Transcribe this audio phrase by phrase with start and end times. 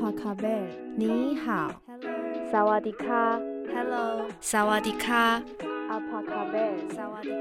[0.00, 0.62] 帕卡贝，
[0.96, 1.82] 你好。
[2.52, 3.36] 萨瓦迪卡
[3.74, 5.42] ，Hello，萨瓦迪卡，
[5.88, 7.36] 阿帕卡贝，萨瓦迪卡。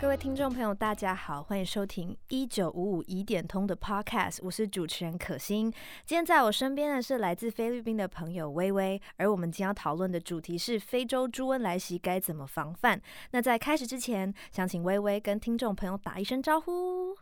[0.00, 5.72] 各位听众朋友，大家好，欢迎收听一九五五疑点通的 Podcast，我是主持人可心。
[6.06, 13.00] 今天在我身边的是来自菲律宾的朋友微微，而我们今天要讨论的主题是非洲猪瘟来袭该怎么防范。
[13.32, 17.16] 那在开始之前，想请微微跟听众朋友打一声招呼。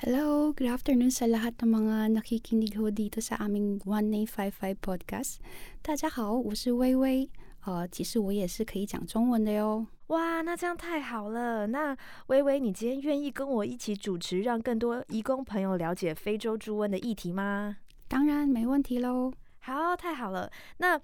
[0.00, 4.56] Hello, good afternoon sa lahat ng mga nakikinig ho dito sa aming One Eight Five
[4.56, 5.44] Five Podcast。
[5.84, 7.28] 大家好，我是微微。
[7.66, 9.84] 呃，其实我也是可以讲中文的哟。
[10.06, 11.66] 哇，那这样太好了。
[11.66, 11.94] 那
[12.28, 17.76] 微微，你今天愿意跟我一起主持，让更多义工朋友了解非洲猪瘟的议题吗？
[18.08, 19.30] 当然没问题喽。
[19.58, 20.50] 好，太好了。
[20.78, 20.98] 那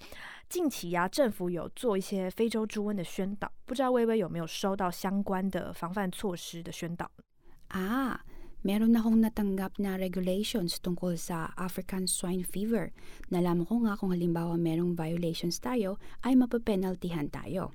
[0.48, 7.10] 近期呀，政府有做一些非洲猪瘟的宣导，不知道微微有没有收到相关的防范措施的宣导
[7.68, 8.24] 啊
[8.65, 12.93] ？meron na akong natanggap na regulations tungkol sa African swine fever.
[13.33, 17.73] Nalaman ko nga kung halimbawa merong violations tayo, ay mapapenaltihan tayo.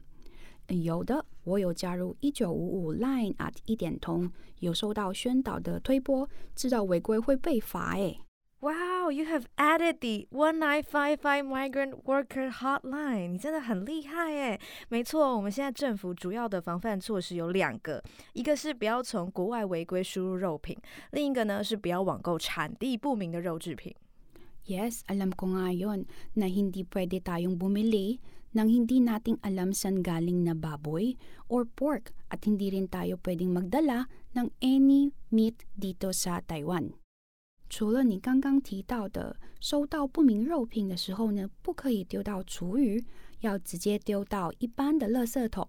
[0.68, 8.18] 有的，我有加入一九五五 Line at 一点通，有收到宣导的推波，知道违规会被罚诶。
[8.60, 13.28] Wow, you have added the one nine five five migrant worker hotline.
[13.32, 14.60] 你真的很厉害哎！
[14.88, 20.76] 没错，我们现在政府主要的防范措施有两个，一个是不要从国外违规输入肉品，
[21.12, 23.94] 另一个呢是不要网购产地不明的肉制品。
[24.64, 28.18] Yes, alam ko nga yon na hindi pwede tayong bumili
[28.50, 31.14] ng hindi nating alam san galing na baboy
[31.46, 36.98] or pork at hindi rin tayo pwedeng magdala ng any meat dito sa Taiwan.
[37.71, 43.01] 除了你刚刚提到的，收到不明肉品的时候呢，不可以丢到厨余，
[43.39, 45.65] 要直接丢到一般的垃圾桶。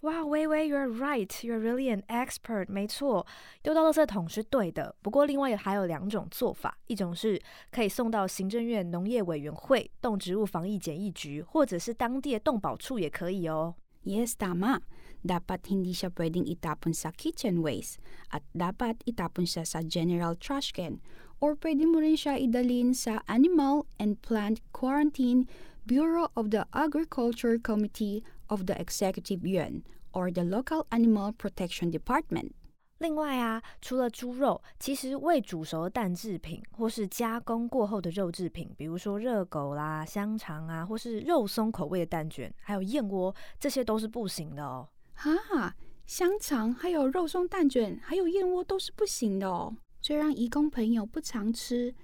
[0.00, 2.66] 哇，微微，You're right, You're really an expert。
[2.68, 3.24] 没错，
[3.62, 4.96] 丢到垃圾桶是对的。
[5.00, 13.76] 不过另外还有两种做法，一种是可以送到行政院农业委员会动植物防疫检疫局，或者是当地的动保处也可以哦。
[14.02, 14.80] Yes, tama.
[15.24, 17.96] Dapat hindi siya pwedeng itapon sa kitchen waste
[18.28, 21.00] at dapat itapon siya sa general trash can
[21.39, 25.47] or pwede mo rin siya idalin sa Animal and Plant Quarantine
[25.85, 32.51] Bureau of the Agriculture Committee of the Executive Yuan or the local Animal Protection Department.
[32.99, 44.89] 另外啊，除了猪肉，其实未煮熟的蛋制品或是加工过后的肉制品，比如说热狗啦、香肠啊，或是肉松口味的蛋卷，还有燕窝，这些都是不行的哦。
[45.13, 45.73] 哈，
[46.05, 49.73] 香肠、还有肉松蛋卷、还有燕窝都是不行的哦。
[50.04, 51.94] 虽然义工朋友不常吃，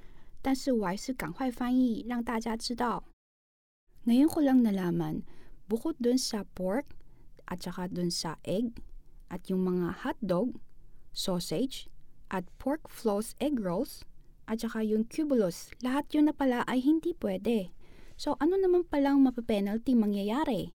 [0.40, 3.04] 但是我还是赶快翻译让大家知道。
[4.06, 5.20] Ngayon ko lang nalaman,
[5.68, 6.96] bukod dun sa pork
[7.44, 8.80] at saka dun sa egg
[9.28, 10.56] at yung mga hotdog,
[11.12, 11.92] sausage
[12.32, 14.00] at pork floss egg rolls
[14.48, 17.68] at saka yung cubulus, lahat yun na pala ay hindi pwede.
[18.16, 20.72] So ano naman palang mapapenalty mangyayari?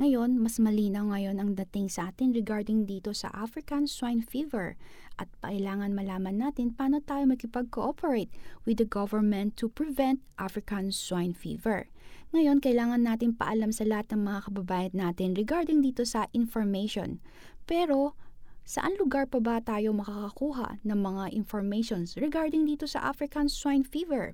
[0.00, 4.80] Ngayon, mas malinaw ngayon ang dating sa atin regarding dito sa African swine fever
[5.20, 8.32] at kailangan malaman natin paano tayo makipag-cooperate
[8.64, 11.92] with the government to prevent African swine fever.
[12.32, 17.20] Ngayon, kailangan natin paalam sa lahat ng mga kababayan natin regarding dito sa information.
[17.68, 18.16] Pero,
[18.64, 24.32] saan lugar pa ba tayo makakakuha ng mga informations regarding dito sa African swine fever?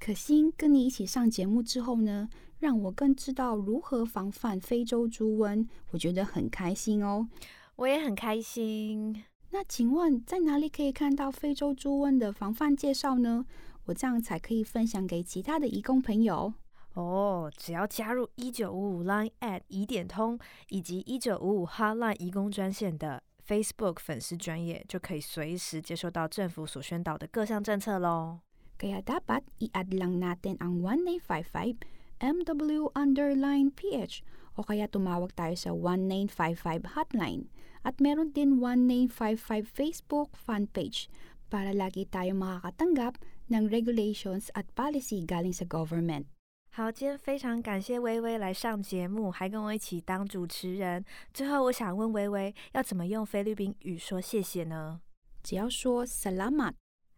[0.00, 7.27] 可心跟你一起上节目之后呢， 让我更知道如何防范非洲猪瘟，我觉得很开心哦。
[7.75, 9.23] 我也很开心。
[9.51, 13.45] 那请问在哪里可以看到非洲猪瘟的防范介绍呢？
[13.85, 16.53] 我这样才可以分享给其他的义工朋友。
[16.93, 28.39] 哦，只要加入一九五五 Line at 疑点通以及一九五五 Hotline 义工专线的 Facebook 粉丝专业，就可以随时接收到政府所宣导的各项政策喽。
[28.79, 31.75] Kaya dapat i-add lang natin ang 1955
[32.20, 34.20] MW underline PH
[34.56, 37.48] o kaya tumawag tayo sa 1955 hotline.
[37.80, 41.08] At meron din 1955 Facebook fan page
[41.48, 43.16] para lagi tayong makakatanggap
[43.48, 46.28] ng regulations at policy galing sa government.
[46.70, 51.04] 好，今天非常感谢微微来上节目，还跟我一起当主持人。
[51.34, 55.00] 最后，我想问微微，要怎么用菲律宾语说谢谢呢？
[55.42, 56.74] 只要说 salamat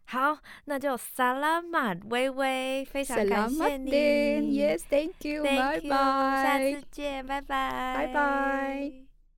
[0.09, 3.92] 好，那就萨拉玛微微，非常感谢你。
[3.92, 4.42] din.
[4.54, 5.44] Yes, thank you.
[5.44, 8.92] Thank you，下次见，拜拜，拜拜。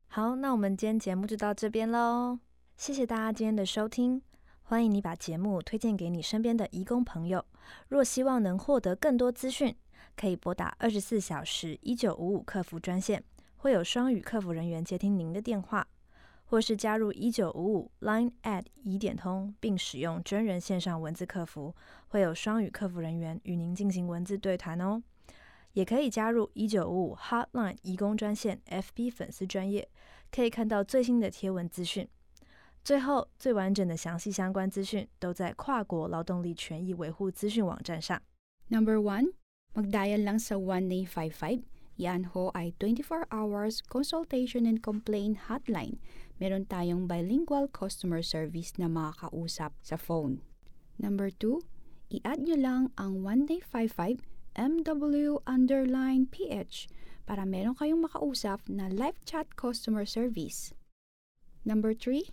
[0.09, 2.37] 好，那我们今天节目就到这边喽，
[2.77, 4.21] 谢谢大家今天的收听，
[4.61, 7.43] 欢迎你把节目推荐给你身边的义工朋友。
[7.87, 9.75] 若希望能获得更多资讯，
[10.15, 13.23] 可以拨打二十四小时一九五五客服专线，
[13.57, 15.87] 会有双语客服人员接听您的电话，
[16.49, 21.75] 或是加入一九五五 Line at 疑点通，并使用真人线上文字客服，
[22.07, 25.03] 会有双语客服人员与您进行文字对谈哦。
[25.73, 29.87] 也可以加入一九五五 Hotline 义工专线 FB 粉丝专业，
[30.31, 32.07] 可以看到最新的贴文资讯。
[32.83, 38.19] 最后，最完整的详细相关资讯都在跨国劳动力权益维护资讯网站上。
[38.69, 39.33] Number one,
[39.75, 41.61] mag-dial lang sa 1955.
[41.99, 45.99] Yan ho ay 24 hours consultation and complaint hotline.
[46.39, 50.39] Meron tayong bilingual customer service na makakausap sa phone.
[50.95, 51.59] Number two,
[52.07, 54.23] i-add nyo lang ang 1955
[54.55, 56.87] MW underline PH
[57.27, 60.71] para meron kayong makausap na live chat customer service.
[61.67, 62.31] Number three,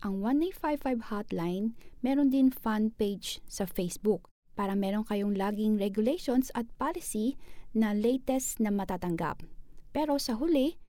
[0.00, 6.66] ang 1955 hotline, meron din fan page sa Facebook para meron kayong laging regulations at
[6.82, 7.38] policy
[7.70, 9.46] na latest na matatanggap.
[9.94, 10.82] Pero sa huli,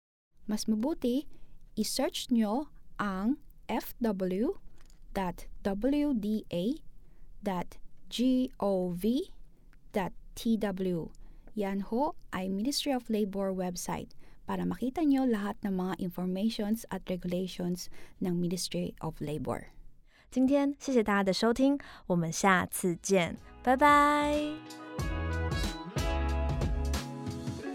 [0.50, 1.30] mas mabuti,
[1.78, 3.38] i-search nyo ang
[3.70, 4.58] fw.wda.gov.tw.
[11.60, 14.18] Yan ho ay Ministry of Labor website
[14.50, 19.70] para makita nyo lahat ng mga informations at regulations ng Ministry of Labor.
[20.32, 21.78] 今天谢谢大家的收听，
[22.08, 24.36] 我们下次见，拜拜。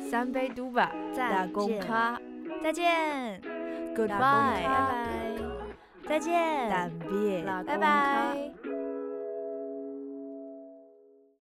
[0.09, 1.81] 三杯嘟吧，再公见。
[1.85, 2.21] 咖，
[2.63, 3.41] 再见
[3.97, 4.59] ，Goodbye，咖。
[4.63, 6.71] 拜拜，再见，
[7.67, 8.64] 拜拜。